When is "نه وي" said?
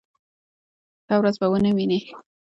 1.65-1.99